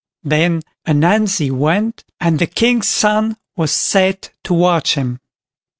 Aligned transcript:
Then 0.23 0.63
Ananzi 0.87 1.51
went, 1.51 2.05
and 2.19 2.39
the 2.39 2.47
King's 2.47 2.87
son 2.87 3.37
was 3.55 3.71
set 3.71 4.31
to 4.45 4.51
watch 4.55 4.95
him. 4.95 5.19